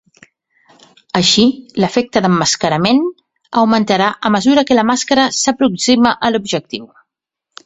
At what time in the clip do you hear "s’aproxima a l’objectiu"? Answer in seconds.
5.43-6.91